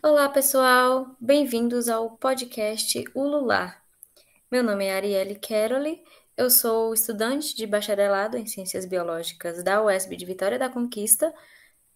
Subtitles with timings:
[0.00, 1.16] Olá, pessoal!
[1.20, 3.82] Bem-vindos ao podcast Ulular.
[4.48, 6.00] Meu nome é Arielle Keroli,
[6.36, 11.34] eu sou estudante de bacharelado em Ciências Biológicas da UESB de Vitória da Conquista,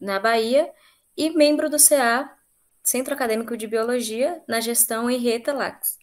[0.00, 0.72] na Bahia,
[1.16, 2.36] e membro do CA,
[2.82, 5.98] Centro Acadêmico de Biologia, na gestão Henrietta Lacks.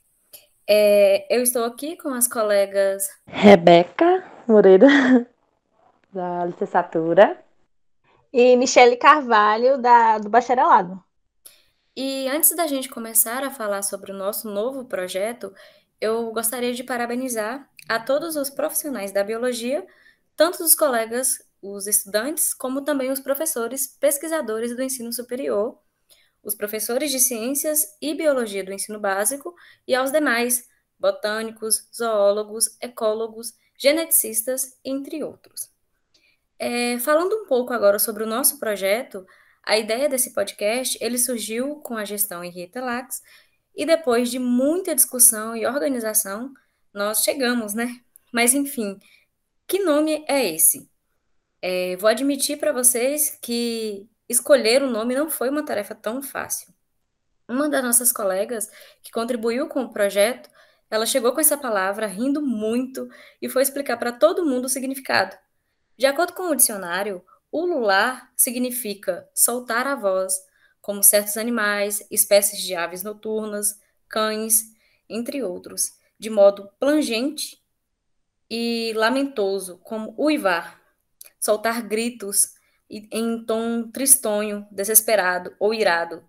[0.69, 4.87] É, eu estou aqui com as colegas Rebeca Moreira,
[6.13, 7.41] da licenciatura,
[8.31, 11.01] e Michele Carvalho, da, do bacharelado.
[11.95, 15.53] E antes da gente começar a falar sobre o nosso novo projeto,
[15.99, 19.85] eu gostaria de parabenizar a todos os profissionais da biologia,
[20.35, 25.79] tanto os colegas, os estudantes, como também os professores, pesquisadores do ensino superior,
[26.47, 29.53] os professores de ciências e biologia do ensino básico
[29.85, 30.65] e aos demais
[30.97, 35.69] botânicos, zoólogos, ecólogos, geneticistas, entre outros.
[36.57, 39.27] É, falando um pouco agora sobre o nosso projeto,
[39.61, 43.21] a ideia desse podcast ele surgiu com a gestão Henrietta Lacks
[43.75, 46.53] e depois de muita discussão e organização,
[46.93, 47.99] nós chegamos, né?
[48.31, 48.97] Mas enfim,
[49.67, 50.89] que nome é esse?
[51.61, 56.73] É, vou admitir para vocês que escolher o nome não foi uma tarefa tão fácil.
[57.47, 58.69] Uma das nossas colegas
[59.01, 60.49] que contribuiu com o projeto,
[60.89, 63.07] ela chegou com essa palavra rindo muito
[63.41, 65.37] e foi explicar para todo mundo o significado.
[65.97, 70.33] De acordo com o dicionário, ulular significa soltar a voz,
[70.81, 74.63] como certos animais, espécies de aves noturnas, cães,
[75.09, 77.61] entre outros, de modo plangente
[78.49, 80.81] e lamentoso, como uivar,
[81.39, 82.56] soltar gritos
[82.89, 86.23] em tom tristonho, desesperado ou irado.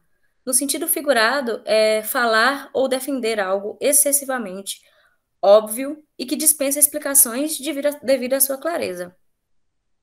[0.45, 4.81] No sentido figurado, é falar ou defender algo excessivamente
[5.41, 7.59] óbvio e que dispensa explicações
[8.03, 9.15] devido à sua clareza.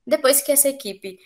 [0.06, 1.18] Depois que essa equipe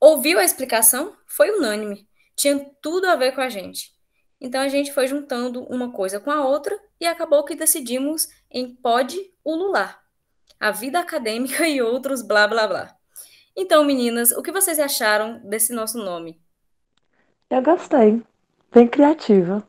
[0.00, 3.92] ouviu a explicação, foi unânime tinha tudo a ver com a gente.
[4.40, 8.74] Então a gente foi juntando uma coisa com a outra e acabou que decidimos em
[8.74, 10.02] Pode Ulular,
[10.58, 13.01] a vida acadêmica e outros blá blá blá.
[13.56, 16.40] Então, meninas, o que vocês acharam desse nosso nome?
[17.50, 18.22] Eu gostei.
[18.72, 19.66] Bem criativa.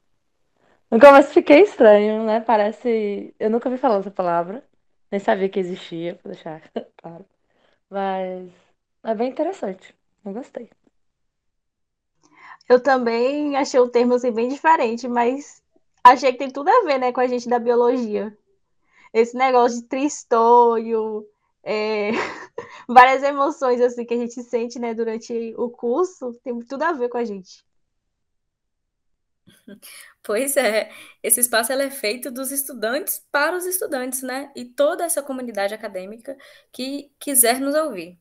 [0.89, 2.39] No começo fiquei estranho, né?
[2.41, 3.33] Parece.
[3.39, 4.63] Eu nunca ouvi falar essa palavra.
[5.11, 6.61] Nem sabia que existia, vou deixar
[6.97, 7.25] claro.
[7.89, 8.51] Mas
[9.03, 9.95] é bem interessante.
[10.25, 10.69] Eu gostei.
[12.69, 15.61] Eu também achei o termo assim, bem diferente, mas
[16.03, 18.35] achei que tem tudo a ver né, com a gente da biologia.
[19.13, 21.25] Esse negócio de tristonho,
[21.63, 22.11] é...
[22.87, 27.09] várias emoções assim que a gente sente né, durante o curso, tem tudo a ver
[27.09, 27.63] com a gente.
[30.21, 30.89] Pois é,
[31.21, 34.51] esse espaço é feito dos estudantes para os estudantes, né?
[34.55, 36.37] E toda essa comunidade acadêmica
[36.71, 38.17] que quiser nos ouvir.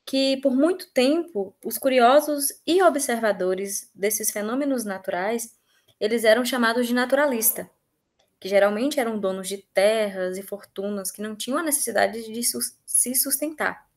[0.06, 5.56] que por muito tempo os curiosos e observadores desses fenômenos naturais,
[6.00, 7.70] eles eram chamados de naturalista,
[8.40, 13.16] que geralmente eram donos de terras e fortunas que não tinham a necessidade de se
[13.16, 13.88] sustentar.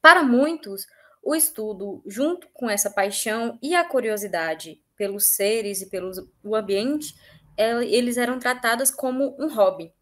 [0.00, 0.86] Para muitos,
[1.22, 6.12] o estudo, junto com essa paixão e a curiosidade pelos seres e pelo
[6.54, 7.14] ambiente,
[7.56, 9.92] eles eram tratados como um hobby,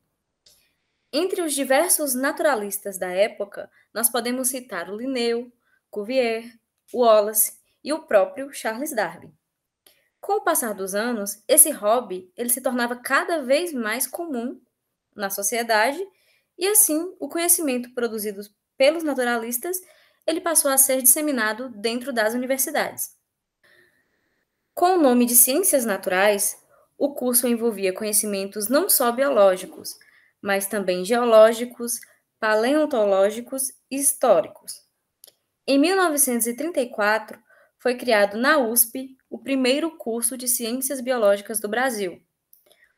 [1.19, 5.51] entre os diversos naturalistas da época, nós podemos citar o Linneu,
[5.91, 6.45] Cuvier,
[6.93, 9.33] Wallace e o próprio Charles Darwin.
[10.21, 14.61] Com o passar dos anos, esse hobby ele se tornava cada vez mais comum
[15.15, 15.99] na sociedade
[16.59, 18.43] e assim o conhecimento produzido
[18.77, 19.81] pelos naturalistas
[20.27, 23.15] ele passou a ser disseminado dentro das universidades.
[24.75, 26.61] Com o nome de Ciências Naturais,
[26.99, 29.97] o curso envolvia conhecimentos não só biológicos,
[30.43, 32.01] mas também geológicos,
[32.39, 34.85] paleontológicos e históricos.
[35.67, 37.39] Em 1934,
[37.79, 42.21] foi criado na USP o primeiro curso de Ciências Biológicas do Brasil,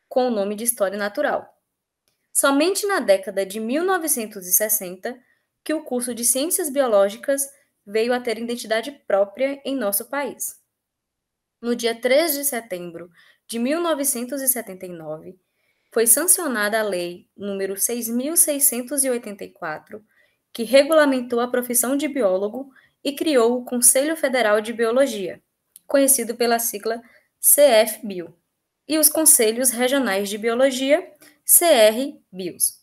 [0.08, 1.46] com o nome de História Natural.
[2.32, 5.18] Somente na década de 1960
[5.68, 7.42] que o curso de Ciências Biológicas
[7.84, 10.58] veio a ter identidade própria em nosso país.
[11.60, 13.10] No dia 3 de setembro
[13.46, 15.38] de 1979,
[15.92, 20.02] foi sancionada a Lei nº 6.684,
[20.54, 22.72] que regulamentou a profissão de biólogo
[23.04, 25.38] e criou o Conselho Federal de Biologia,
[25.86, 27.02] conhecido pela sigla
[27.38, 28.34] CFBio,
[28.88, 31.06] e os Conselhos Regionais de Biologia,
[31.44, 32.82] CR-BIOS,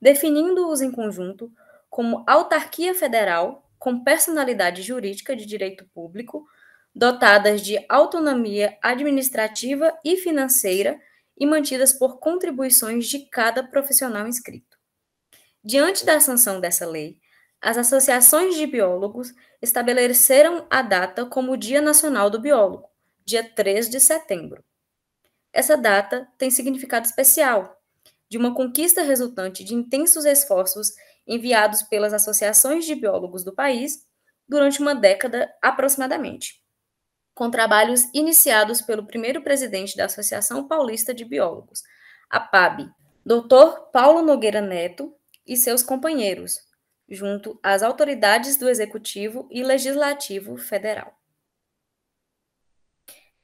[0.00, 1.52] definindo-os em conjunto
[1.94, 6.44] como autarquia federal com personalidade jurídica de direito público,
[6.92, 11.00] dotadas de autonomia administrativa e financeira
[11.38, 14.76] e mantidas por contribuições de cada profissional inscrito.
[15.62, 17.20] Diante da sanção dessa lei,
[17.60, 19.32] as associações de biólogos
[19.62, 22.88] estabeleceram a data como o Dia Nacional do Biólogo,
[23.24, 24.64] dia 3 de setembro.
[25.52, 27.80] Essa data tem significado especial,
[28.28, 30.92] de uma conquista resultante de intensos esforços
[31.26, 34.06] enviados pelas associações de biólogos do país
[34.48, 36.64] durante uma década aproximadamente
[37.34, 41.82] com trabalhos iniciados pelo primeiro presidente da Associação Paulista de Biólogos,
[42.30, 42.88] a PAB,
[43.26, 43.90] Dr.
[43.92, 45.12] Paulo Nogueira Neto,
[45.46, 46.60] e seus companheiros,
[47.06, 51.12] junto às autoridades do Executivo e Legislativo Federal.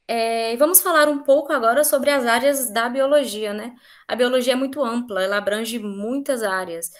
[0.08, 3.76] É, vamos falar um pouco agora sobre as áreas da biologia, né?
[4.08, 6.90] A biologia é muito ampla, ela abrange muitas áreas,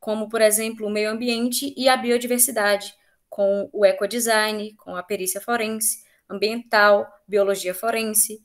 [0.00, 2.94] como, por exemplo, o meio ambiente e a biodiversidade,
[3.28, 8.42] com o ecodesign, com a perícia forense, ambiental, biologia forense,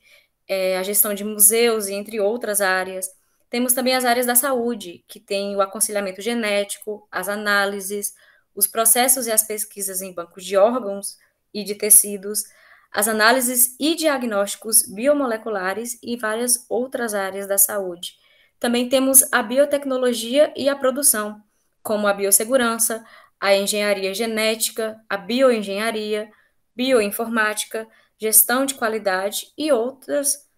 [0.48, 3.10] é, a gestão de museus entre outras áreas.
[3.50, 8.14] Temos também as áreas da saúde, que tem o aconselhamento genético, as análises,
[8.54, 11.18] os processos e as pesquisas em bancos de órgãos
[11.54, 12.44] e de tecidos,
[12.92, 18.18] as análises e diagnósticos biomoleculares e várias outras áreas da saúde.
[18.60, 21.42] Também temos a biotecnologia e a produção,
[21.84, 23.06] como a biossegurança,
[23.40, 26.30] a engenharia genética, a bioengenharia,
[26.76, 27.88] bioinformática,
[28.18, 30.50] gestão de qualidade e outras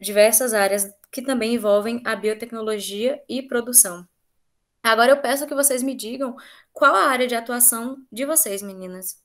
[0.00, 4.06] diversas áreas que também envolvem a biotecnologia e produção.
[4.82, 6.34] Agora eu peço que vocês me digam
[6.72, 9.22] qual a área de atuação de vocês, meninas.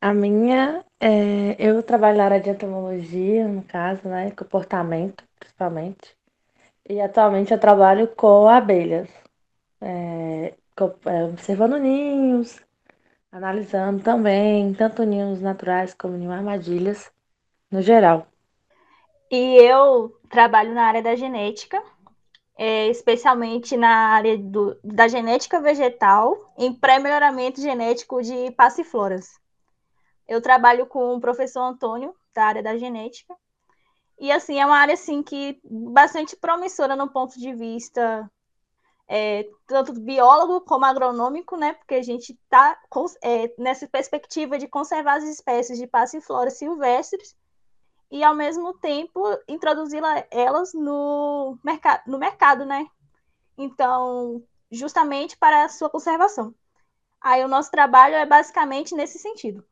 [0.00, 6.16] A minha, é, eu trabalho na área de entomologia, no caso, né, comportamento, principalmente.
[6.90, 9.08] E atualmente eu trabalho com abelhas,
[9.80, 10.54] é,
[11.06, 12.60] é, observando ninhos,
[13.30, 17.08] analisando também tanto ninhos naturais como ninhos armadilhas,
[17.70, 18.26] no geral.
[19.30, 21.80] E eu trabalho na área da genética,
[22.58, 29.38] é, especialmente na área do, da genética vegetal, em pré-melhoramento genético de passifloras.
[30.26, 33.32] Eu trabalho com o professor Antônio, da área da genética,
[34.20, 38.30] e assim, é uma área assim que bastante promissora no ponto de vista
[39.08, 41.72] é, tanto biólogo como agronômico, né?
[41.72, 42.78] Porque a gente está
[43.24, 47.34] é, nessa perspectiva de conservar as espécies de passiflora silvestres
[48.10, 52.86] e, ao mesmo tempo, introduzir elas no, mercado, no mercado, né?
[53.56, 56.54] Então, justamente para a sua conservação.
[57.20, 59.64] Aí o nosso trabalho é basicamente nesse sentido.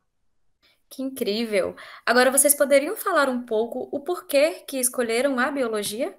[0.90, 1.74] Que incrível!
[2.04, 6.14] Agora vocês poderiam falar um pouco o porquê que escolheram a biologia?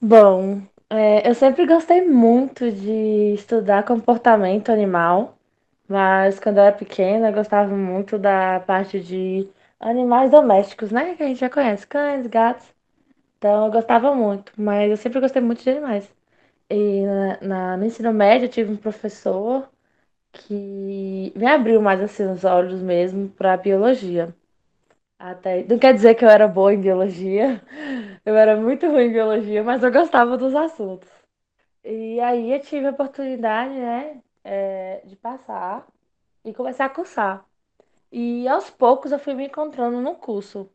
[0.00, 5.36] Bom, é, eu sempre gostei muito de estudar comportamento animal,
[5.88, 9.48] mas quando eu era pequena eu gostava muito da parte de
[9.80, 11.14] animais domésticos, né?
[11.16, 12.66] Que a gente já conhece, cães, gatos.
[13.38, 16.08] Então eu gostava muito, mas eu sempre gostei muito de animais.
[16.70, 19.68] E na, na- no ensino médio eu tive um professor
[20.36, 24.34] que me abriu mais assim os olhos mesmo para biologia.
[25.18, 27.62] Até, não quer dizer que eu era boa em biologia,
[28.24, 31.08] eu era muito ruim em biologia, mas eu gostava dos assuntos.
[31.84, 35.86] E aí eu tive a oportunidade, né, é, de passar
[36.44, 37.46] e começar a cursar.
[38.12, 40.70] E aos poucos eu fui me encontrando no curso.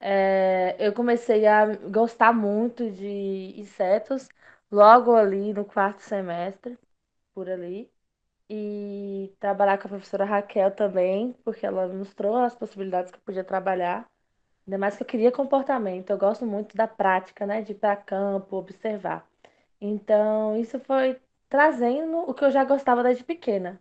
[0.00, 4.28] É, eu comecei a gostar muito de insetos
[4.70, 6.78] logo ali no quarto semestre,
[7.34, 7.90] por ali.
[8.52, 13.44] E trabalhar com a professora Raquel também, porque ela mostrou as possibilidades que eu podia
[13.44, 14.06] trabalhar.
[14.66, 16.10] Ainda mais que eu queria comportamento.
[16.10, 17.62] Eu gosto muito da prática, né?
[17.62, 19.24] De ir para campo, observar.
[19.80, 23.80] Então, isso foi trazendo o que eu já gostava desde pequena.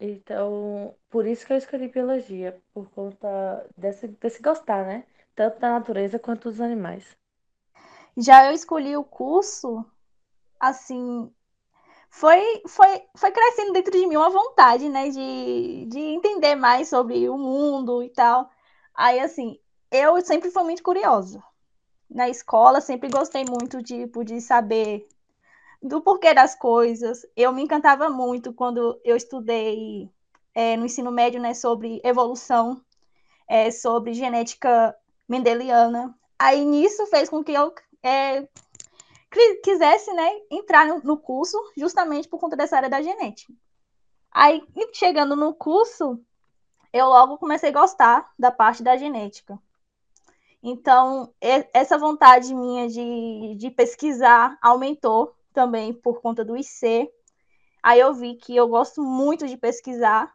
[0.00, 5.04] Então, por isso que eu escolhi biologia, por conta desse, desse gostar, né?
[5.34, 7.16] Tanto da natureza quanto dos animais.
[8.16, 9.84] Já eu escolhi o curso
[10.58, 11.32] assim,
[12.10, 17.28] foi, foi, foi crescendo dentro de mim uma vontade, né, de, de entender mais sobre
[17.28, 18.50] o mundo e tal.
[18.94, 19.58] Aí, assim,
[19.90, 21.42] eu sempre fui muito curiosa.
[22.10, 25.06] Na escola, sempre gostei muito, tipo, de saber
[25.82, 27.26] do porquê das coisas.
[27.36, 30.10] Eu me encantava muito quando eu estudei
[30.54, 32.82] é, no ensino médio, né, sobre evolução,
[33.46, 34.96] é, sobre genética
[35.28, 36.14] mendeliana.
[36.38, 37.72] Aí, nisso, fez com que eu
[38.02, 38.48] é,
[39.62, 43.52] quisesse né, entrar no, curso justamente por conta dessa área da genética.
[44.30, 46.20] Aí, chegando no curso,
[46.92, 49.58] eu logo comecei a gostar da parte da genética.
[50.62, 51.32] Então,
[51.72, 57.10] essa vontade minha de, de pesquisar aumentou também por conta do IC.
[57.82, 60.32] Aí eu vi que eu gosto muito de pesquisar.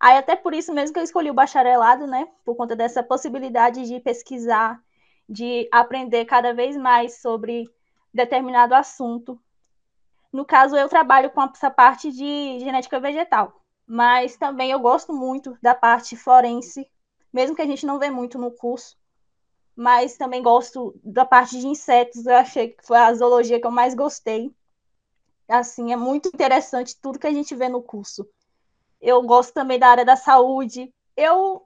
[0.00, 2.28] Aí até por isso mesmo que eu escolhi o bacharelado, né?
[2.44, 4.82] Por conta dessa possibilidade de pesquisar,
[5.28, 7.68] de aprender cada vez mais sobre
[8.12, 9.40] determinado assunto.
[10.32, 15.56] No caso, eu trabalho com essa parte de genética vegetal, mas também eu gosto muito
[15.62, 16.88] da parte forense,
[17.32, 18.96] mesmo que a gente não vê muito no curso,
[19.74, 23.70] mas também gosto da parte de insetos, eu achei que foi a zoologia que eu
[23.70, 24.52] mais gostei.
[25.48, 28.28] Assim, é muito interessante tudo que a gente vê no curso.
[29.00, 30.92] Eu gosto também da área da saúde.
[31.16, 31.62] Eu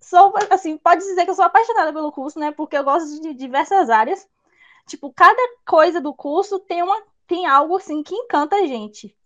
[0.00, 2.50] sou, assim, pode dizer que eu sou apaixonada pelo curso, né?
[2.50, 4.26] Porque eu gosto de diversas áreas
[4.86, 9.16] tipo, cada coisa do curso tem uma tem algo assim que encanta a gente.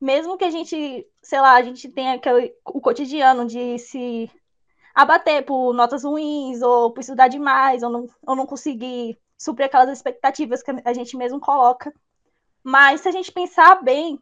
[0.00, 4.30] Mesmo que a gente, sei lá, a gente tenha aquele o cotidiano de se
[4.94, 9.90] abater por notas ruins ou por estudar demais ou não, ou não conseguir suprir aquelas
[9.90, 11.92] expectativas que a gente mesmo coloca.
[12.62, 14.20] Mas se a gente pensar bem,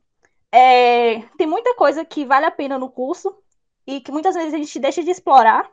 [0.53, 3.37] é, tem muita coisa que vale a pena no curso
[3.87, 5.71] e que muitas vezes a gente deixa de explorar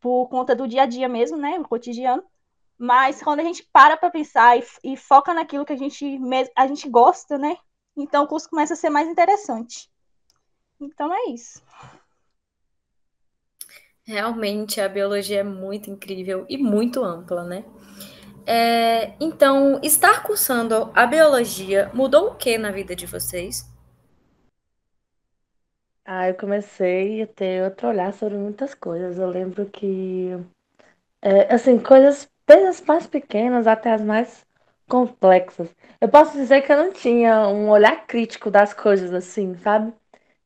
[0.00, 2.22] por conta do dia a dia mesmo, né, o cotidiano.
[2.78, 6.18] Mas quando a gente para para pensar e, e, foca naquilo que a gente,
[6.56, 7.56] a gente gosta, né?
[7.96, 9.90] Então o curso começa a ser mais interessante.
[10.80, 11.60] Então é isso.
[14.06, 17.64] Realmente a biologia é muito incrível e muito ampla, né?
[18.46, 23.70] É, então, estar cursando a biologia mudou o que na vida de vocês?
[26.02, 29.18] Ah, eu comecei a ter outro olhar sobre muitas coisas.
[29.18, 30.30] Eu lembro que,
[31.20, 34.46] é, assim, coisas desde as mais pequenas até as mais
[34.88, 35.68] complexas.
[36.00, 39.92] Eu posso dizer que eu não tinha um olhar crítico das coisas assim, sabe?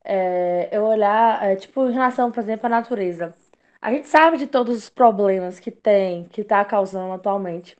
[0.03, 3.33] É, eu olhar, é, tipo, em relação, por exemplo, à natureza.
[3.81, 7.77] A gente sabe de todos os problemas que tem, que está causando atualmente.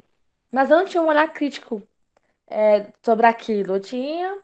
[0.51, 1.83] Mas eu não tinha um olhar crítico,
[2.49, 3.75] é, sobre aquilo.
[3.75, 4.41] Eu tinha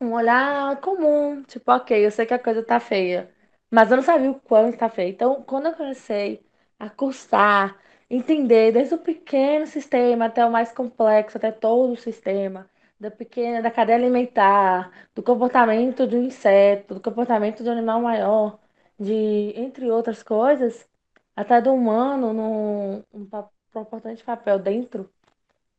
[0.00, 3.30] um olhar comum, tipo, ok, eu sei que a coisa tá feia,
[3.70, 5.10] mas eu não sabia o quanto tá feia.
[5.10, 6.44] Então, quando eu comecei
[6.78, 7.78] a cursar,
[8.16, 12.68] entender desde o pequeno sistema até o mais complexo, até todo o sistema,
[12.98, 18.00] da pequena, da cadeia alimentar, do comportamento de um inseto, do comportamento de um animal
[18.00, 18.58] maior,
[18.98, 20.88] de entre outras coisas,
[21.36, 23.28] até do humano num um,
[23.74, 25.10] um importante papel dentro,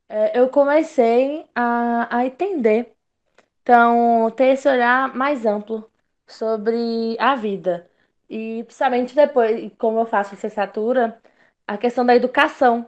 [0.09, 2.95] é, eu comecei a, a entender.
[3.61, 5.89] Então, ter esse olhar mais amplo
[6.27, 7.89] sobre a vida.
[8.29, 11.19] E principalmente depois, como eu faço licenciatura,
[11.67, 12.87] a questão da educação,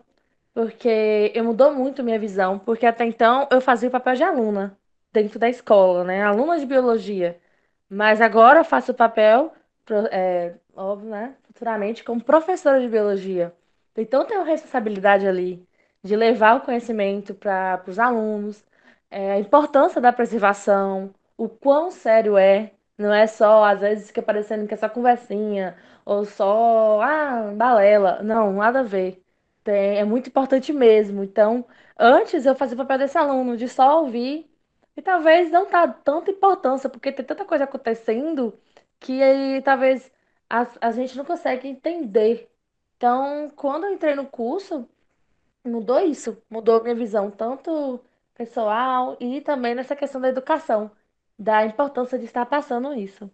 [0.53, 4.77] porque eu mudou muito minha visão, porque até então eu fazia o papel de aluna
[5.11, 6.23] dentro da escola, né?
[6.23, 7.39] Aluna de biologia.
[7.89, 9.53] Mas agora eu faço o papel,
[10.11, 11.35] é, óbvio, né?
[11.43, 13.53] Futuramente, como professora de biologia.
[13.95, 15.65] Então tenho responsabilidade ali
[16.03, 18.63] de levar o conhecimento para os alunos,
[19.09, 22.71] é, a importância da preservação, o quão sério é.
[22.97, 25.75] Não é só, às vezes, fica parecendo que é só conversinha,
[26.07, 28.21] ou só, ah, balela.
[28.23, 29.23] Não, nada a ver.
[29.63, 31.23] Tem, é muito importante mesmo.
[31.23, 31.65] Então,
[31.99, 34.49] antes eu fazia o papel desse aluno, de só ouvir,
[34.95, 38.57] e talvez não tá tanta importância, porque tem tanta coisa acontecendo
[38.99, 40.11] que aí, talvez
[40.49, 42.49] a, a gente não consegue entender.
[42.97, 44.87] Então, quando eu entrei no curso,
[45.65, 47.99] mudou isso, mudou minha visão, tanto
[48.35, 50.91] pessoal e também nessa questão da educação,
[51.37, 53.29] da importância de estar passando isso.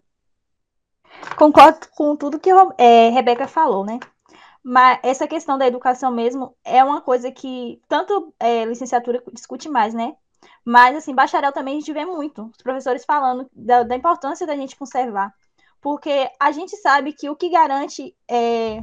[1.36, 3.98] Concordo com tudo que é, Rebeca falou, né?
[4.62, 9.92] Mas essa questão da educação mesmo é uma coisa que tanto é, licenciatura discute mais,
[9.92, 10.16] né?
[10.64, 14.56] Mas, assim, bacharel também a gente vê muito, os professores falando da, da importância da
[14.56, 15.34] gente conservar.
[15.80, 18.82] Porque a gente sabe que o que garante é,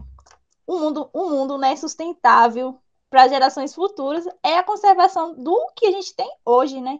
[0.68, 5.92] um mundo, um mundo né, sustentável para gerações futuras é a conservação do que a
[5.92, 7.00] gente tem hoje, né?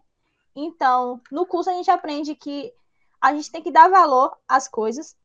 [0.56, 2.74] Então, no curso a gente aprende que
[3.22, 5.16] a gente tem que dar valor às coisas,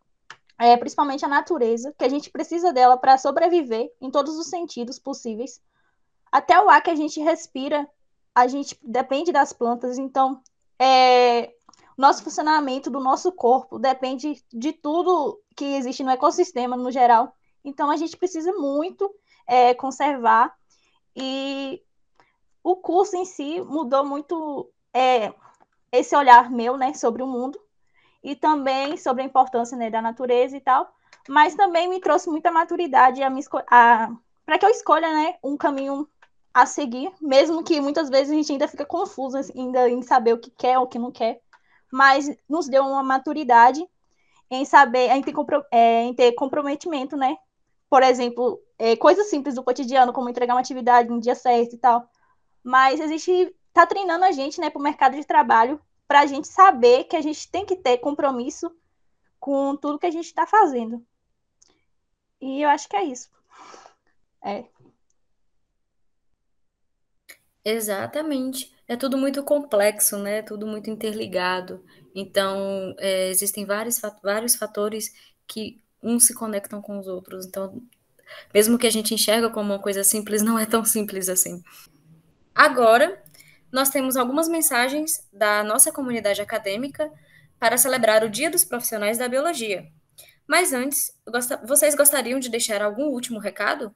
[0.58, 4.98] é, principalmente a natureza, que a gente precisa dela para sobreviver em todos os sentidos
[4.98, 5.60] possíveis.
[6.30, 7.88] Até o ar que a gente respira
[8.36, 10.42] a gente depende das plantas, então
[10.78, 11.54] é,
[11.96, 17.34] nosso funcionamento do nosso corpo depende de tudo que existe no ecossistema no geral.
[17.64, 19.10] Então a gente precisa muito
[19.46, 20.54] é, conservar
[21.16, 21.82] e
[22.62, 25.32] o curso em si mudou muito é,
[25.90, 27.58] esse olhar meu, né, sobre o mundo
[28.26, 30.92] e também sobre a importância né, da natureza e tal,
[31.28, 33.32] mas também me trouxe muita maturidade a,
[33.70, 34.10] a
[34.44, 36.08] para que eu escolha, né, um caminho
[36.52, 40.38] a seguir, mesmo que muitas vezes a gente ainda fica confuso ainda em saber o
[40.38, 41.40] que quer ou o que não quer,
[41.92, 43.86] mas nos deu uma maturidade
[44.50, 45.34] em saber, em ter,
[45.70, 47.36] é, em ter comprometimento, né?
[47.88, 51.78] Por exemplo, é, coisas simples do cotidiano, como entregar uma atividade no dia certo e
[51.78, 52.08] tal.
[52.64, 56.48] Mas existe, tá treinando a gente, né, para o mercado de trabalho, para a gente
[56.48, 58.70] saber que a gente tem que ter compromisso
[59.40, 61.04] com tudo que a gente está fazendo.
[62.40, 63.28] E eu acho que é isso.
[64.44, 64.64] É.
[67.64, 68.74] Exatamente.
[68.86, 70.42] É tudo muito complexo, né?
[70.42, 71.84] Tudo muito interligado.
[72.14, 75.12] Então, é, existem vários, vários fatores
[75.46, 77.44] que uns se conectam com os outros.
[77.44, 77.82] Então,
[78.54, 81.62] mesmo que a gente enxerga como uma coisa simples, não é tão simples assim.
[82.54, 83.22] Agora,
[83.76, 87.12] nós temos algumas mensagens da nossa comunidade acadêmica
[87.58, 89.84] para celebrar o Dia dos Profissionais da Biologia.
[90.48, 91.14] Mas antes,
[91.62, 93.94] vocês gostariam de deixar algum último recado?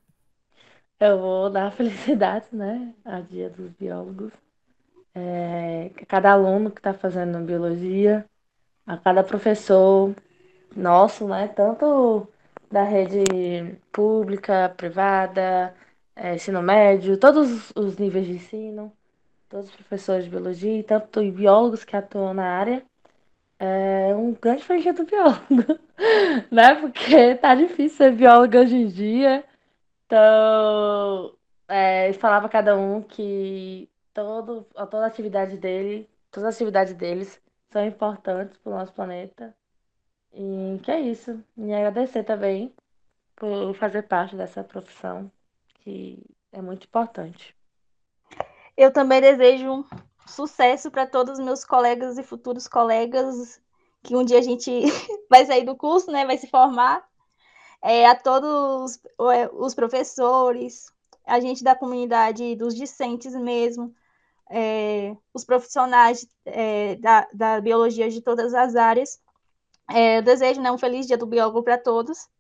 [1.01, 4.31] Eu vou dar felicidades, né, a Dia dos Biólogos.
[5.15, 8.27] É, a cada aluno que está fazendo biologia,
[8.87, 10.15] a cada professor
[10.77, 12.29] nosso, né, tanto
[12.71, 15.75] da rede pública, privada,
[16.15, 18.93] é, ensino médio, todos os níveis de ensino,
[19.51, 22.83] todos os professores de biologia e tanto biólogos que atuam na área.
[23.59, 25.79] É um grande do biólogo,
[26.51, 26.77] né?
[26.81, 29.45] Porque tá difícil ser biólogo hoje em dia.
[30.07, 31.37] Então,
[31.69, 37.41] é, falava cada um que todo, toda a atividade dele, todas as atividades deles
[37.71, 39.55] são importantes para o nosso planeta.
[40.33, 41.43] E que é isso.
[41.57, 42.73] E agradecer também
[43.37, 45.31] por fazer parte dessa profissão,
[45.83, 47.55] que é muito importante.
[48.81, 49.85] Eu também desejo
[50.27, 53.61] sucesso para todos os meus colegas e futuros colegas,
[54.03, 54.71] que um dia a gente
[55.29, 57.07] vai sair do curso, né, vai se formar
[57.83, 58.99] é, a todos
[59.35, 60.91] é, os professores,
[61.27, 63.95] a gente da comunidade, dos discentes mesmo,
[64.51, 69.21] é, os profissionais é, da, da biologia de todas as áreas.
[69.91, 72.31] É, desejo né, um feliz dia do biólogo para todos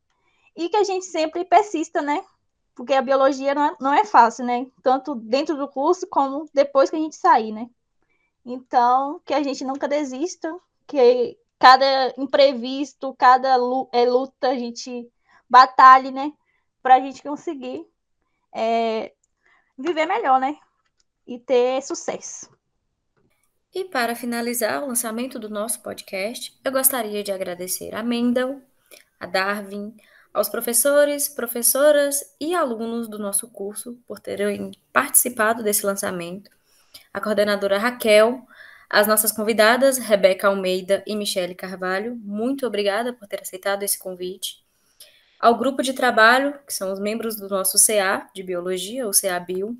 [0.56, 2.24] e que a gente sempre persista, né?
[2.80, 4.66] Porque a biologia não é, não é fácil, né?
[4.82, 7.68] Tanto dentro do curso como depois que a gente sair, né?
[8.42, 13.58] Então, que a gente nunca desista, que cada imprevisto, cada
[13.92, 15.06] é, luta a gente
[15.46, 16.32] batalhe, né?
[16.82, 17.86] Para a gente conseguir
[18.50, 19.12] é,
[19.76, 20.56] viver melhor, né?
[21.26, 22.48] E ter sucesso.
[23.74, 28.62] E para finalizar o lançamento do nosso podcast, eu gostaria de agradecer a Mendel,
[29.20, 29.94] a Darwin,
[30.32, 36.50] aos professores, professoras e alunos do nosso curso por terem participado desse lançamento,
[37.12, 38.46] a coordenadora Raquel,
[38.88, 44.64] as nossas convidadas Rebeca Almeida e Michele Carvalho, muito obrigada por ter aceitado esse convite
[45.40, 49.40] ao grupo de trabalho, que são os membros do nosso CA de Biologia, ou CA
[49.40, 49.76] Bio,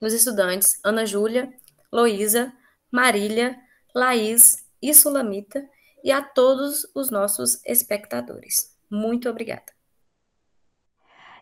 [0.00, 1.52] os estudantes Ana Júlia,
[1.92, 2.52] Loísa,
[2.90, 3.56] Marília,
[3.94, 5.64] Laís e Sulamita,
[6.02, 8.69] e a todos os nossos espectadores.
[8.90, 9.72] Muito obrigada.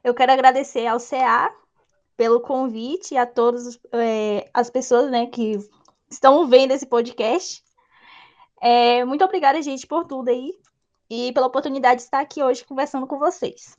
[0.04, 1.52] Eu quero agradecer ao CA
[2.16, 5.58] pelo convite e a todas é, as pessoas né, que
[6.11, 7.62] estão vendo esse podcast.
[8.61, 10.52] É, muito obrigada, gente, por tudo aí
[11.08, 13.76] e pela oportunidade de estar aqui hoje conversando com vocês.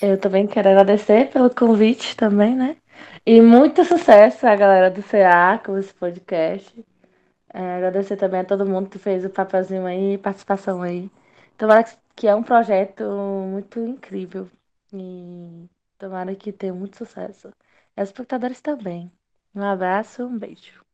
[0.00, 2.76] Eu também quero agradecer pelo convite também, né?
[3.24, 6.84] E muito sucesso à galera do CA com esse podcast.
[7.52, 11.10] É, agradecer também a todo mundo que fez o papelzinho aí, participação aí.
[11.56, 11.84] Tomara
[12.16, 14.50] que é um projeto muito incrível.
[14.92, 17.52] E tomara que tenha muito sucesso.
[17.96, 19.12] E os espectadores também.
[19.54, 20.84] Um abraço, um beijo.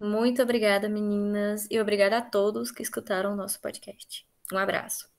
[0.00, 4.26] Muito obrigada, meninas, e obrigada a todos que escutaram o nosso podcast.
[4.52, 5.17] Um abraço.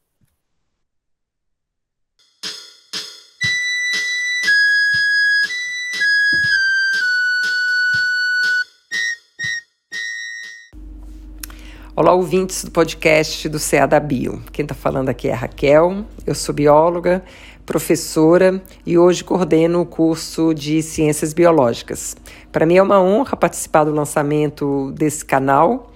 [12.01, 14.41] Olá, ouvintes do podcast do CA da Bio.
[14.53, 17.21] Quem está falando aqui é a Raquel, eu sou bióloga,
[17.65, 22.15] professora e hoje coordeno o curso de Ciências Biológicas.
[22.53, 25.91] Para mim é uma honra participar do lançamento desse canal.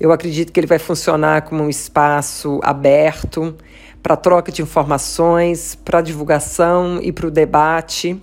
[0.00, 3.54] Eu acredito que ele vai funcionar como um espaço aberto
[4.02, 8.18] para troca de informações, para divulgação e para o debate.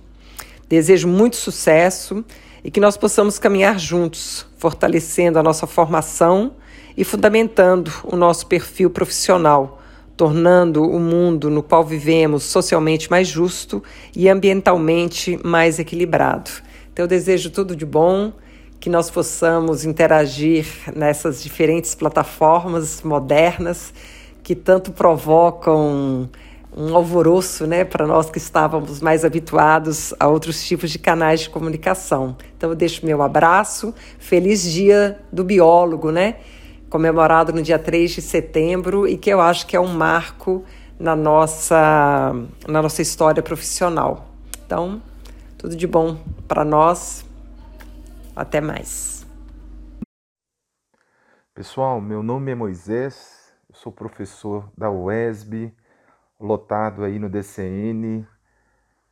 [0.68, 2.24] Desejo muito sucesso
[2.64, 6.56] e que nós possamos caminhar juntos, fortalecendo a nossa formação
[6.96, 9.80] e fundamentando o nosso perfil profissional,
[10.16, 13.82] tornando o mundo no qual vivemos socialmente mais justo
[14.14, 16.50] e ambientalmente mais equilibrado.
[16.92, 18.32] Então, eu desejo tudo de bom,
[18.82, 23.94] que nós possamos interagir nessas diferentes plataformas modernas
[24.42, 26.28] que tanto provocam
[26.76, 31.50] um alvoroço, né, para nós que estávamos mais habituados a outros tipos de canais de
[31.50, 32.36] comunicação.
[32.56, 36.36] Então eu deixo meu abraço, feliz dia do biólogo, né,
[36.92, 40.62] comemorado no dia 3 de setembro e que eu acho que é um marco
[41.00, 42.34] na nossa
[42.68, 44.28] na nossa história profissional.
[44.66, 45.00] Então,
[45.56, 47.24] tudo de bom para nós.
[48.36, 49.26] Até mais.
[51.54, 55.74] Pessoal, meu nome é Moisés, eu sou professor da UESB
[56.38, 58.26] lotado aí no DCN,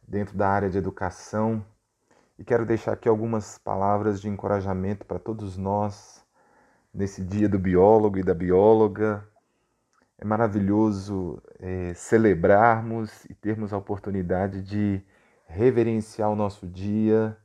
[0.06, 1.64] dentro da área de educação.
[2.38, 6.19] E quero deixar aqui algumas palavras de encorajamento para todos nós
[6.92, 9.26] nesse dia do biólogo e da bióloga.
[10.18, 15.02] É maravilhoso é, celebrarmos e termos a oportunidade de
[15.46, 17.36] reverenciar o nosso dia,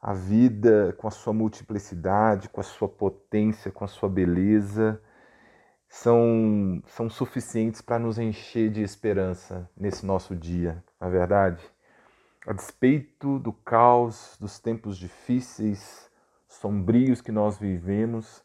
[0.00, 5.00] a vida com a sua multiplicidade, com a sua potência, com a sua beleza
[5.88, 11.64] são, são suficientes para nos encher de esperança nesse nosso dia, na é verdade?
[12.46, 16.10] A despeito do caos, dos tempos difíceis,
[16.46, 18.42] sombrios que nós vivemos,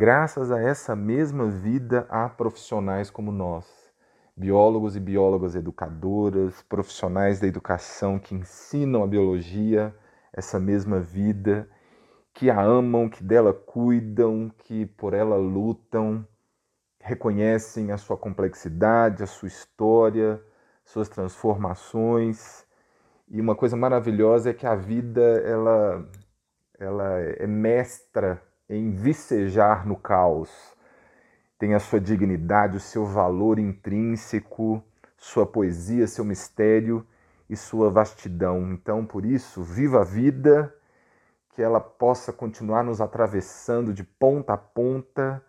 [0.00, 3.66] graças a essa mesma vida há profissionais como nós,
[4.34, 9.94] biólogos e biólogas educadoras, profissionais da educação que ensinam a biologia,
[10.32, 11.68] essa mesma vida,
[12.32, 16.26] que a amam, que dela cuidam, que por ela lutam
[16.98, 20.42] reconhecem a sua complexidade, a sua história,
[20.82, 22.64] suas transformações.
[23.28, 26.08] E uma coisa maravilhosa é que a vida ela,
[26.78, 30.48] ela é mestra em vicejar no caos.
[31.58, 34.82] Tem a sua dignidade, o seu valor intrínseco,
[35.18, 37.06] sua poesia, seu mistério
[37.50, 38.72] e sua vastidão.
[38.72, 40.74] Então, por isso, viva a vida,
[41.54, 45.44] que ela possa continuar nos atravessando de ponta a ponta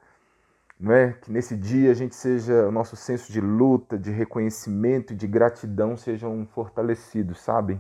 [0.82, 1.14] não é?
[1.14, 5.28] Que nesse dia a gente seja, o nosso senso de luta, de reconhecimento e de
[5.28, 7.80] gratidão sejam fortalecidos, sabe?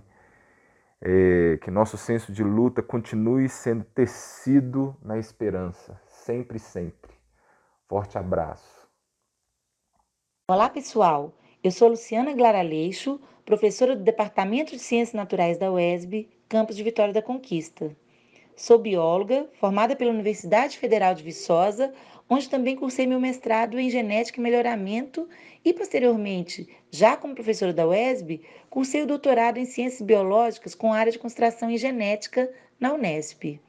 [1.04, 7.12] É, que nosso senso de luta continue sendo tecido na esperança, sempre, sempre.
[7.90, 8.88] Forte abraço.
[10.48, 11.34] Olá, pessoal.
[11.64, 17.14] Eu sou Luciana Glaraleixo, professora do Departamento de Ciências Naturais da UESB, campus de Vitória
[17.14, 17.96] da Conquista.
[18.56, 21.92] Sou bióloga, formada pela Universidade Federal de Viçosa,
[22.34, 25.28] onde também cursei meu mestrado em genética e melhoramento
[25.66, 31.12] e, posteriormente, já como professora da UESB, cursei o doutorado em ciências biológicas com área
[31.12, 33.60] de concentração em genética na Unesp.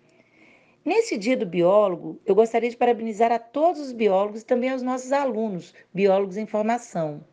[0.85, 4.81] Nesse dia do biólogo, eu gostaria de parabenizar a todos os biólogos e também aos
[4.81, 7.25] nossos alunos, biólogos em formação.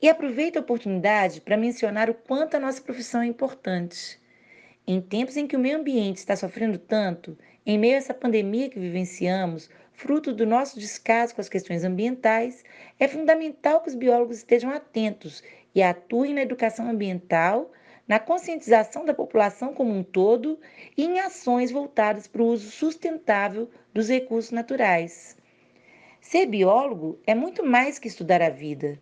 [0.00, 4.18] E aproveito a oportunidade para mencionar o quanto a nossa profissão é importante.
[4.86, 8.70] Em tempos em que o meio ambiente está sofrendo tanto, em meio a essa pandemia
[8.70, 9.70] que vivenciamos,
[10.02, 12.64] fruto do nosso descaso com as questões ambientais,
[12.98, 17.70] é fundamental que os biólogos estejam atentos e atuem na educação ambiental,
[18.08, 20.58] na conscientização da população como um todo
[20.96, 25.36] e em ações voltadas para o uso sustentável dos recursos naturais.
[26.20, 28.98] Ser biólogo é muito mais que estudar a vida.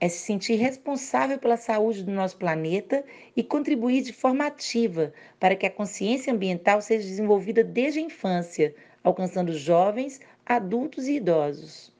[0.00, 3.04] É se sentir responsável pela saúde do nosso planeta
[3.36, 8.74] e contribuir de forma ativa para que a consciência ambiental seja desenvolvida desde a infância,
[9.02, 11.92] alcançando jovens adultos e idosos.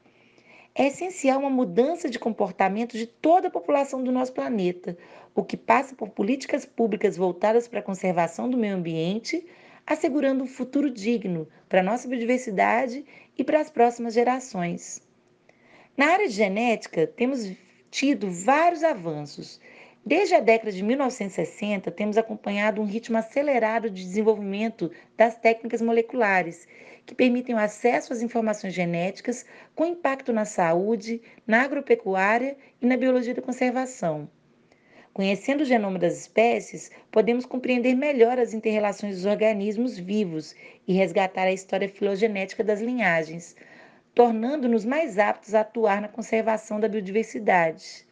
[0.75, 4.97] É essencial uma mudança de comportamento de toda a população do nosso planeta,
[5.33, 9.45] o que passa por políticas públicas voltadas para a conservação do meio ambiente,
[9.87, 13.05] assegurando um futuro digno para a nossa biodiversidade
[13.37, 15.01] e para as próximas gerações.
[15.95, 17.49] Na área de genética, temos
[17.89, 19.61] tido vários avanços.
[20.03, 26.67] Desde a década de 1960, temos acompanhado um ritmo acelerado de desenvolvimento das técnicas moleculares,
[27.05, 32.97] que permitem o acesso às informações genéticas com impacto na saúde, na agropecuária e na
[32.97, 34.27] biologia da conservação.
[35.13, 40.55] Conhecendo o genoma das espécies, podemos compreender melhor as interrelações dos organismos vivos
[40.87, 43.55] e resgatar a história filogenética das linhagens,
[44.15, 48.09] tornando-nos mais aptos a atuar na conservação da biodiversidade.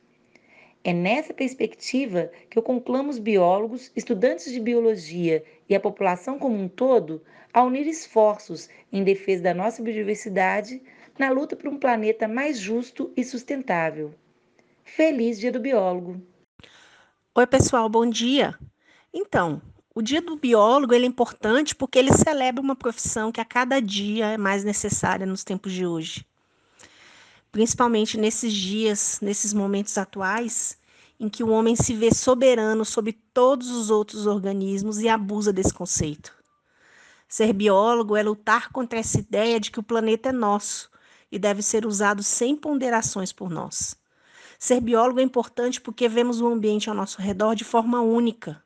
[0.84, 6.56] É nessa perspectiva que eu conclamo os biólogos, estudantes de biologia e a população como
[6.56, 7.22] um todo
[7.54, 10.82] a unir esforços em defesa da nossa biodiversidade
[11.18, 14.14] na luta por um planeta mais justo e sustentável.
[14.84, 16.22] Feliz Dia do Biólogo!
[17.36, 18.58] Oi, pessoal, bom dia!
[19.14, 19.62] Então,
[20.00, 24.28] O Dia do Biólogo é importante porque ele celebra uma profissão que a cada dia
[24.28, 26.26] é mais necessária nos tempos de hoje.
[27.52, 30.78] Principalmente nesses dias, nesses momentos atuais,
[31.20, 35.74] em que o homem se vê soberano sobre todos os outros organismos e abusa desse
[35.74, 36.34] conceito.
[37.28, 40.90] Ser biólogo é lutar contra essa ideia de que o planeta é nosso
[41.32, 43.96] e deve ser usado sem ponderações por nós.
[44.58, 48.64] Ser biólogo é importante porque vemos o ambiente ao nosso redor de forma única,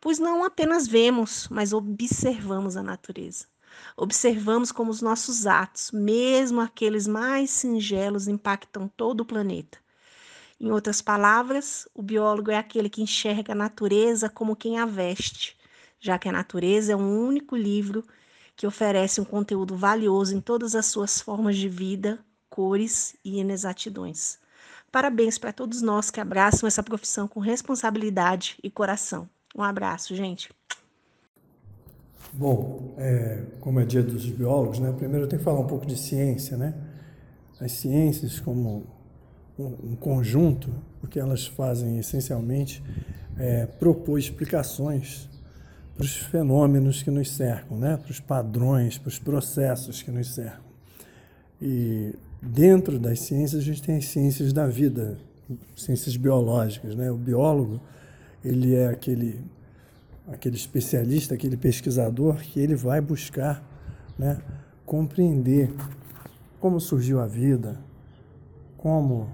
[0.00, 3.51] pois não apenas vemos, mas observamos a natureza.
[3.96, 9.78] Observamos como os nossos atos, mesmo aqueles mais singelos, impactam todo o planeta.
[10.60, 15.56] Em outras palavras, o biólogo é aquele que enxerga a natureza como quem a veste,
[15.98, 18.04] já que a natureza é um único livro
[18.54, 24.38] que oferece um conteúdo valioso em todas as suas formas de vida, cores e inexatidões.
[24.90, 29.28] Parabéns para todos nós que abraçam essa profissão com responsabilidade e coração.
[29.56, 30.50] Um abraço, gente.
[32.32, 34.92] Bom, é, como é dia dos biólogos, né?
[34.92, 36.74] Primeiro eu tenho que falar um pouco de ciência, né?
[37.60, 38.86] As ciências como
[39.58, 40.70] um, conjunto,
[41.02, 42.82] o que elas fazem essencialmente
[43.38, 45.28] é propor explicações
[45.94, 47.96] para os fenômenos que nos cercam, né?
[47.96, 50.64] Para os padrões, para os processos que nos cercam.
[51.60, 55.18] E dentro das ciências a gente tem as ciências da vida,
[55.76, 57.10] ciências biológicas, né?
[57.10, 57.80] O biólogo
[58.44, 59.40] ele é aquele,
[60.28, 63.62] aquele especialista, aquele pesquisador que ele vai buscar
[64.18, 64.38] né,
[64.84, 65.72] compreender
[66.60, 67.78] como surgiu a vida,
[68.76, 69.28] como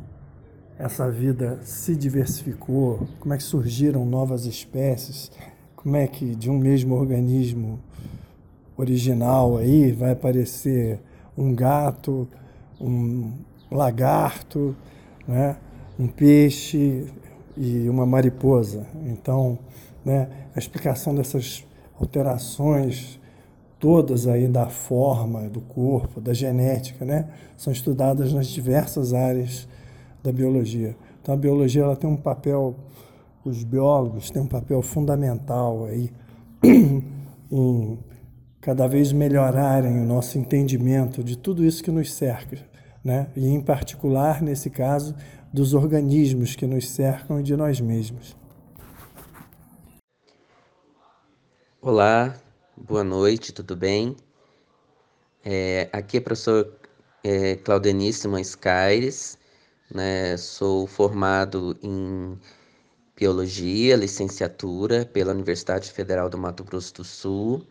[0.78, 5.30] essa vida se diversificou, como é que surgiram novas espécies,
[5.76, 7.80] como é que de um mesmo organismo
[8.76, 11.00] original aí vai aparecer
[11.36, 12.28] um gato,
[12.80, 13.32] um
[13.70, 14.74] lagarto,
[15.26, 15.56] né,
[15.98, 17.06] um peixe,
[17.58, 18.86] e uma mariposa.
[19.04, 19.58] Então,
[20.08, 21.64] né, a explicação dessas
[22.00, 23.20] alterações
[23.78, 29.68] todas aí da forma do corpo, da genética, né, são estudadas nas diversas áreas
[30.22, 30.96] da biologia.
[31.20, 32.74] Então a biologia ela tem um papel,
[33.44, 36.10] os biólogos têm um papel fundamental aí
[37.52, 37.98] em
[38.60, 42.58] cada vez melhorarem o nosso entendimento de tudo isso que nos cerca,
[43.04, 43.28] né?
[43.36, 45.14] E em particular nesse caso
[45.52, 48.37] dos organismos que nos cercam e de nós mesmos.
[51.80, 52.34] Olá,
[52.76, 54.16] boa noite, tudo bem?
[55.44, 56.72] É, aqui é o professor
[57.24, 59.38] é, Claudenice Caires,
[59.90, 60.36] né?
[60.36, 62.38] sou formado em
[63.16, 67.66] Biologia, licenciatura pela Universidade Federal do Mato Grosso do Sul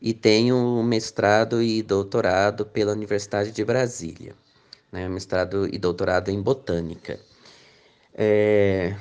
[0.00, 4.34] e tenho mestrado e doutorado pela Universidade de Brasília
[4.92, 7.18] né, mestrado e doutorado em botânica.
[8.14, 8.96] É,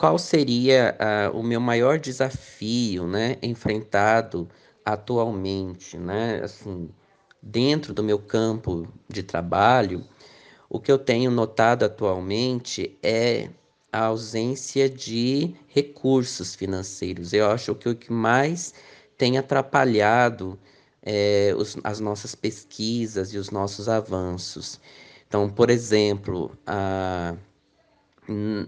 [0.00, 4.48] qual seria uh, o meu maior desafio, né, enfrentado
[4.82, 6.88] atualmente, né, assim,
[7.42, 10.02] dentro do meu campo de trabalho?
[10.70, 13.50] O que eu tenho notado atualmente é
[13.92, 17.34] a ausência de recursos financeiros.
[17.34, 18.72] Eu acho que o que mais
[19.18, 20.58] tem atrapalhado
[21.02, 24.80] é, os, as nossas pesquisas e os nossos avanços.
[25.28, 27.36] Então, por exemplo, a,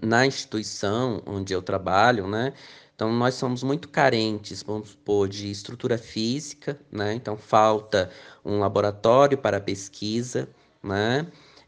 [0.03, 2.53] na instituição onde eu trabalho, né?
[2.94, 7.14] Então, nós somos muito carentes, vamos supor, de estrutura física, né?
[7.14, 8.11] Então, falta
[8.44, 10.48] um laboratório para pesquisa,
[10.83, 11.27] né?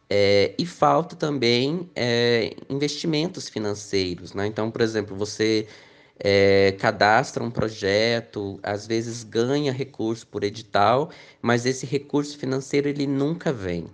[0.09, 4.47] É, e falta também é, investimentos financeiros, né?
[4.47, 5.67] Então, por exemplo, você
[6.19, 11.11] é, cadastra um projeto, às vezes ganha recurso por edital,
[11.43, 13.91] mas esse recurso financeiro ele nunca vem.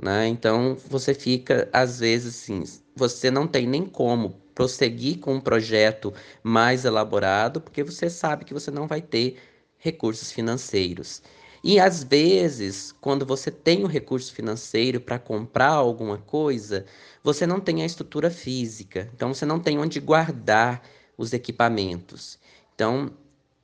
[0.00, 0.28] Né?
[0.28, 2.64] Então você fica, às vezes, assim,
[2.96, 8.54] você não tem nem como prosseguir com um projeto mais elaborado, porque você sabe que
[8.54, 9.36] você não vai ter
[9.78, 11.22] recursos financeiros.
[11.62, 16.86] E às vezes, quando você tem o recurso financeiro para comprar alguma coisa,
[17.22, 20.82] você não tem a estrutura física, então você não tem onde guardar
[21.18, 22.38] os equipamentos.
[22.74, 23.10] Então,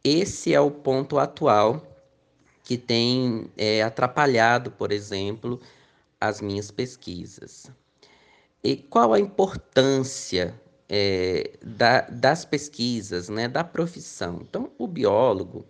[0.04, 1.82] esse é o ponto atual
[2.62, 5.58] que tem é, atrapalhado, por exemplo,
[6.20, 7.70] as minhas pesquisas.
[8.62, 10.54] E qual a importância
[10.88, 14.40] é, da, das pesquisas, né, da profissão?
[14.42, 15.64] Então, o biólogo,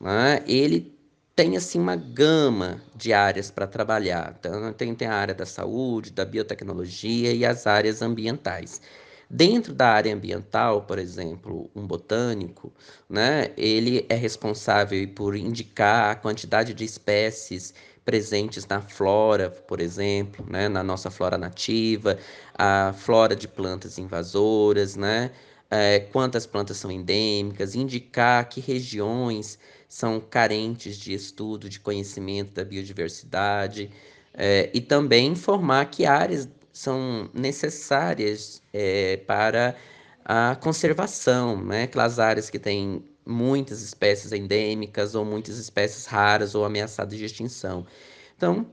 [0.00, 0.92] né, ele
[1.36, 4.36] tem assim uma gama de áreas para trabalhar.
[4.38, 8.80] Então, tem, tem a área da saúde, da biotecnologia e as áreas ambientais.
[9.28, 12.72] Dentro da área ambiental, por exemplo, um botânico,
[13.08, 20.44] né, ele é responsável por indicar a quantidade de espécies presentes na flora, por exemplo,
[20.48, 22.18] né, na nossa flora nativa,
[22.56, 25.30] a flora de plantas invasoras, né,
[25.70, 32.64] é, quantas plantas são endêmicas, indicar que regiões são carentes de estudo, de conhecimento da
[32.64, 33.90] biodiversidade,
[34.34, 39.76] é, e também informar que áreas são necessárias é, para
[40.24, 41.84] a conservação, né?
[41.84, 47.86] aquelas áreas que têm muitas espécies endêmicas ou muitas espécies raras ou ameaçadas de extinção.
[48.36, 48.66] Então,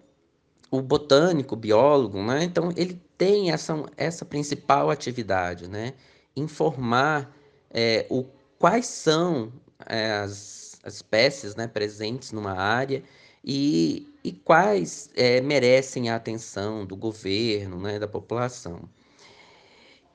[0.70, 2.44] o botânico, o biólogo, né?
[2.44, 5.94] Então, ele tem essa, essa principal atividade, né?
[6.36, 7.36] Informar
[7.70, 8.26] é, o,
[8.58, 9.52] quais são
[9.86, 13.04] é, as, as, espécies né, presentes numa área
[13.44, 18.90] e, e quais é, merecem a atenção do governo, né, da população.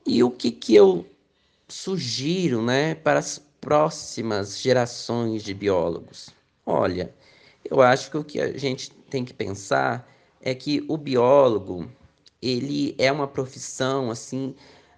[0.05, 1.05] E o que, que eu
[1.67, 6.29] sugiro né, para as próximas gerações de biólogos?
[6.65, 7.13] Olha,
[7.69, 10.09] eu acho que o que a gente tem que pensar
[10.41, 11.91] é que o biólogo
[12.41, 14.55] ele é uma profissão assim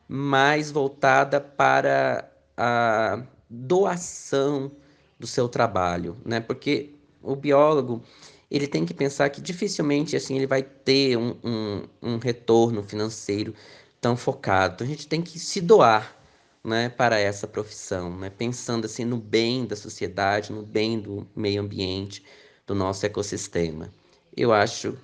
[0.08, 4.72] mais voltada para a doação
[5.20, 6.40] do seu trabalho, né?
[6.40, 8.04] Porque o biólogo
[8.52, 13.52] ele tem que pensar que dificilmente assim ele vai ter um, um, um retorno financeiro
[14.00, 14.76] tão focado.
[14.76, 16.19] Então a gente tem que se doar
[16.64, 21.62] né, para essa profissão, né, pensando assim no bem da sociedade, no bem do meio
[21.62, 22.24] ambiente,
[22.68, 23.92] do nosso ecossistema.
[24.36, 24.98] Eu acho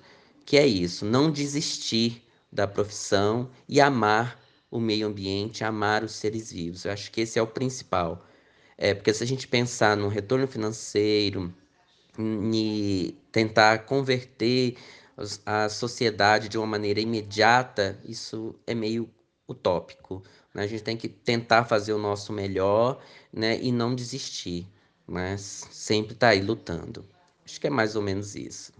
[0.44, 4.40] que é isso, não desistir da profissão e amar
[4.70, 6.84] o meio ambiente, amar os seres vivos.
[6.84, 8.24] Eu acho que esse é o principal.
[8.78, 11.52] É, porque se a gente pensar no retorno financeiro,
[12.18, 14.76] e tentar converter
[15.44, 19.08] a sociedade de uma maneira imediata, isso é meio
[19.48, 20.22] utópico.
[20.56, 20.62] Né?
[20.62, 22.98] A gente tem que tentar fazer o nosso melhor
[23.30, 23.60] né?
[23.60, 24.66] e não desistir,
[25.06, 27.06] mas sempre estar tá aí lutando.
[27.44, 28.72] Acho que é mais ou menos isso.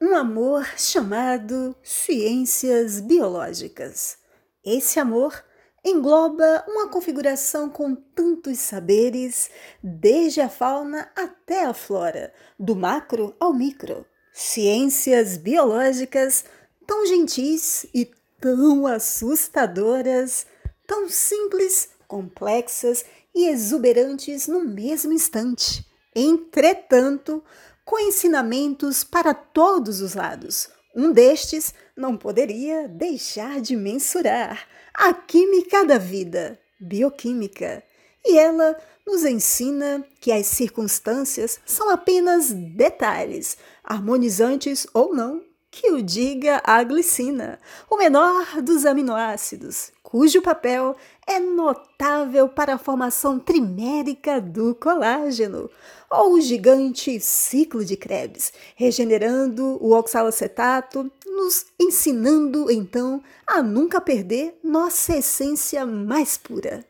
[0.00, 4.16] Um amor chamado ciências biológicas.
[4.64, 5.44] Esse amor
[5.84, 9.50] engloba uma configuração com tantos saberes,
[9.82, 14.06] desde a fauna até a flora, do macro ao micro.
[14.32, 16.46] Ciências biológicas
[16.86, 18.10] tão gentis e
[18.44, 20.46] tão assustadoras,
[20.86, 23.02] tão simples, complexas
[23.34, 25.82] e exuberantes no mesmo instante.
[26.14, 27.42] Entretanto,
[27.86, 30.68] com ensinamentos para todos os lados.
[30.94, 37.82] Um destes não poderia deixar de mensurar a química da vida, bioquímica.
[38.22, 38.76] E ela
[39.06, 45.42] nos ensina que as circunstâncias são apenas detalhes, harmonizantes ou não,
[45.74, 47.58] que o diga a glicina,
[47.90, 50.94] o menor dos aminoácidos, cujo papel
[51.26, 55.68] é notável para a formação trimérica do colágeno,
[56.08, 64.56] ou o gigante ciclo de Krebs, regenerando o oxalacetato, nos ensinando então a nunca perder
[64.62, 66.86] nossa essência mais pura.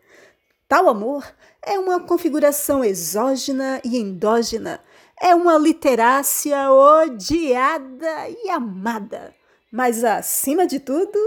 [0.69, 1.25] Tal amor
[1.63, 4.79] é uma configuração exógena e endógena,
[5.25, 9.35] é uma literácia odiada e amada,
[9.73, 11.19] mas acima de tudo,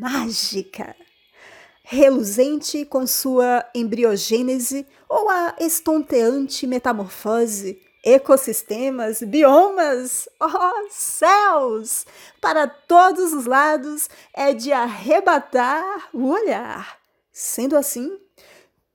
[0.00, 0.94] mágica
[1.90, 12.04] reluzente com sua embriogênese ou a estonteante metamorfose, ecossistemas, biomas, oh céus!
[12.42, 16.98] Para todos os lados é de arrebatar o olhar.
[17.32, 18.18] Sendo assim,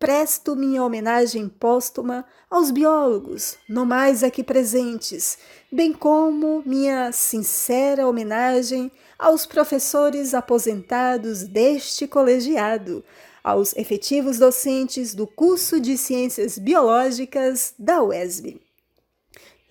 [0.04, 5.38] presto minha homenagem póstuma aos biólogos, no mais aqui presentes,
[5.72, 13.02] bem como minha sincera homenagem aos professores aposentados deste colegiado,
[13.42, 18.60] aos efetivos docentes do curso de Ciências Biológicas da UESB.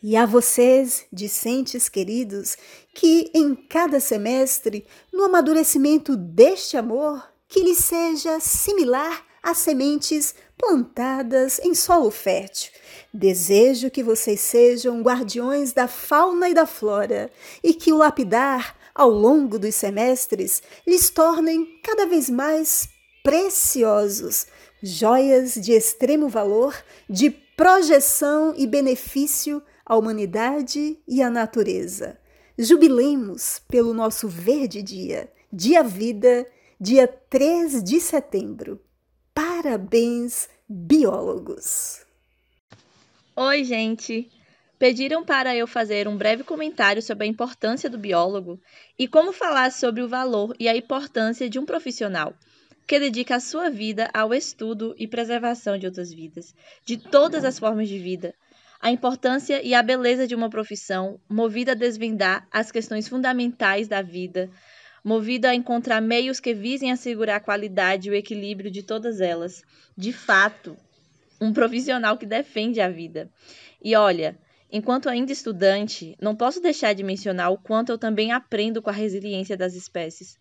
[0.02, 2.56] E a vocês, discentes queridos,
[2.94, 11.58] que em cada semestre, no amadurecimento deste amor, que lhe seja similar a sementes plantadas
[11.58, 12.70] em solo fértil.
[13.12, 17.30] Desejo que vocês sejam guardiões da fauna e da flora
[17.62, 22.88] e que o lapidar ao longo dos semestres lhes tornem cada vez mais
[23.22, 24.46] preciosos,
[24.82, 26.74] joias de extremo valor,
[27.08, 32.18] de projeção e benefício à humanidade e à natureza.
[32.58, 36.46] Jubilemos pelo nosso verde dia, dia vida,
[36.80, 38.80] dia 3 de setembro.
[39.34, 42.04] Parabéns, biólogos!
[43.34, 44.30] Oi, gente!
[44.78, 48.60] Pediram para eu fazer um breve comentário sobre a importância do biólogo
[48.98, 52.34] e como falar sobre o valor e a importância de um profissional
[52.86, 56.54] que dedica a sua vida ao estudo e preservação de outras vidas,
[56.84, 58.34] de todas as formas de vida,
[58.82, 64.02] a importância e a beleza de uma profissão movida a desvendar as questões fundamentais da
[64.02, 64.50] vida,
[65.04, 69.62] movido a encontrar meios que visem assegurar a qualidade e o equilíbrio de todas elas.
[69.96, 70.76] De fato,
[71.40, 73.28] um profissional que defende a vida.
[73.82, 74.38] E olha,
[74.70, 78.92] enquanto ainda estudante, não posso deixar de mencionar o quanto eu também aprendo com a
[78.92, 80.38] resiliência das espécies.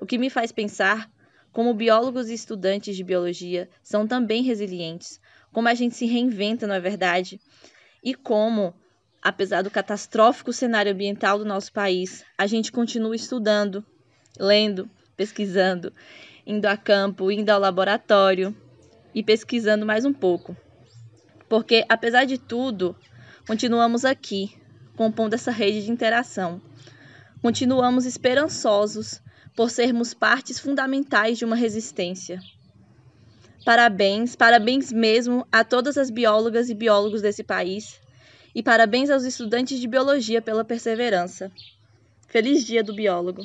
[0.00, 1.10] O que me faz pensar
[1.52, 5.18] como biólogos e estudantes de biologia são também resilientes,
[5.52, 7.40] como a gente se reinventa, não é verdade?
[8.04, 8.74] E como,
[9.22, 13.82] apesar do catastrófico cenário ambiental do nosso país, a gente continua estudando,
[14.38, 15.92] lendo, pesquisando,
[16.46, 18.54] indo a campo, indo ao laboratório
[19.14, 20.56] e pesquisando mais um pouco.
[21.48, 22.96] Porque, apesar de tudo,
[23.46, 24.56] continuamos aqui,
[24.96, 26.60] compondo essa rede de interação.
[27.40, 29.20] Continuamos esperançosos
[29.54, 32.40] por sermos partes fundamentais de uma resistência.
[33.64, 38.00] Parabéns, parabéns mesmo a todas as biólogas e biólogos desse país
[38.54, 41.50] e parabéns aos estudantes de biologia pela perseverança.
[42.28, 43.42] Feliz Dia do Biólogo!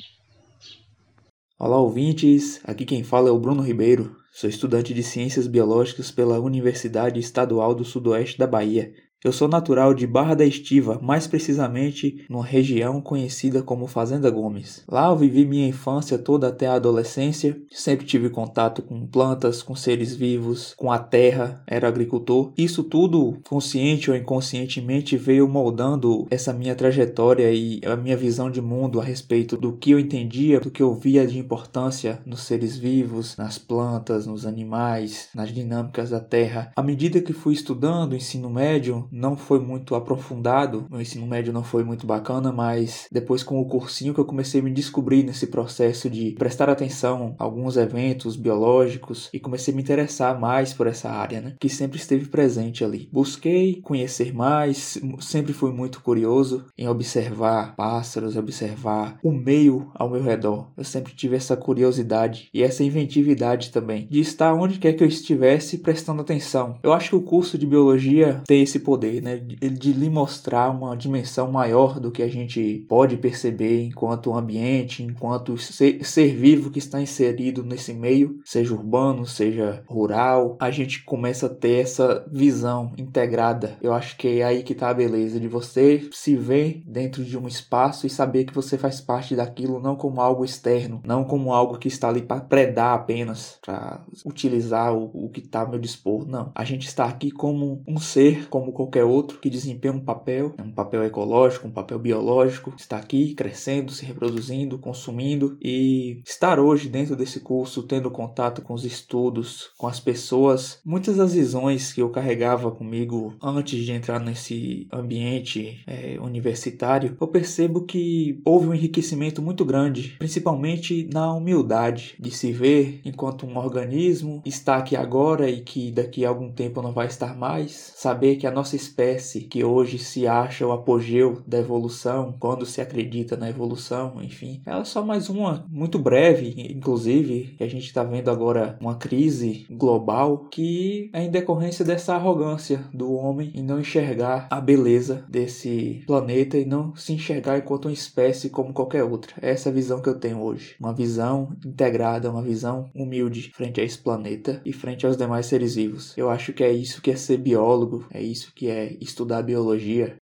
[1.63, 2.59] Olá, ouvintes!
[2.63, 4.17] Aqui quem fala é o Bruno Ribeiro.
[4.31, 8.91] Sou estudante de Ciências Biológicas pela Universidade Estadual do Sudoeste da Bahia
[9.23, 14.83] eu sou natural de Barra da Estiva, mais precisamente numa região conhecida como Fazenda Gomes.
[14.89, 19.75] Lá eu vivi minha infância toda até a adolescência, sempre tive contato com plantas, com
[19.75, 22.51] seres vivos, com a terra, era agricultor.
[22.57, 28.61] Isso tudo, consciente ou inconscientemente, veio moldando essa minha trajetória e a minha visão de
[28.61, 32.75] mundo a respeito do que eu entendia, do que eu via de importância nos seres
[32.75, 36.71] vivos, nas plantas, nos animais, nas dinâmicas da terra.
[36.75, 41.53] À medida que fui estudando o ensino médio, não foi muito aprofundado, meu ensino médio
[41.53, 45.23] não foi muito bacana, mas depois com o cursinho que eu comecei a me descobrir
[45.23, 50.73] nesse processo de prestar atenção a alguns eventos biológicos e comecei a me interessar mais
[50.73, 51.55] por essa área, né?
[51.59, 53.09] Que sempre esteve presente ali.
[53.11, 60.21] Busquei conhecer mais, sempre fui muito curioso em observar pássaros, observar o meio ao meu
[60.21, 60.69] redor.
[60.77, 65.07] Eu sempre tive essa curiosidade e essa inventividade também de estar onde quer que eu
[65.07, 66.77] estivesse prestando atenção.
[66.83, 70.09] Eu acho que o curso de biologia tem esse poder poder, né, de, de lhe
[70.09, 76.35] mostrar uma dimensão maior do que a gente pode perceber enquanto ambiente, enquanto ser, ser
[76.35, 81.81] vivo que está inserido nesse meio, seja urbano, seja rural, a gente começa a ter
[81.81, 83.77] essa visão integrada.
[83.81, 87.37] Eu acho que é aí que está a beleza de você se ver dentro de
[87.37, 91.53] um espaço e saber que você faz parte daquilo não como algo externo, não como
[91.53, 95.79] algo que está ali para predar apenas, para utilizar o, o que está ao meu
[95.79, 96.27] dispor.
[96.27, 99.99] Não, a gente está aqui como um ser, como qualquer qualquer outro que desempenha um
[100.01, 106.59] papel, um papel ecológico, um papel biológico, está aqui crescendo, se reproduzindo, consumindo e estar
[106.59, 111.93] hoje dentro desse curso, tendo contato com os estudos, com as pessoas, muitas das visões
[111.93, 118.67] que eu carregava comigo antes de entrar nesse ambiente é, universitário, eu percebo que houve
[118.67, 124.97] um enriquecimento muito grande, principalmente na humildade de se ver enquanto um organismo está aqui
[124.97, 128.75] agora e que daqui a algum tempo não vai estar mais, saber que a nossa
[128.81, 134.61] espécie que hoje se acha o apogeu da evolução, quando se acredita na evolução, enfim,
[134.65, 138.95] ela é só mais uma muito breve, inclusive, que a gente está vendo agora uma
[138.95, 145.25] crise global que é em decorrência dessa arrogância do homem em não enxergar a beleza
[145.29, 149.33] desse planeta e não se enxergar enquanto uma espécie como qualquer outra.
[149.41, 153.79] É essa a visão que eu tenho hoje, uma visão integrada, uma visão humilde frente
[153.79, 156.13] a esse planeta e frente aos demais seres vivos.
[156.17, 160.20] Eu acho que é isso que é ser biólogo, é isso que é estudar biologia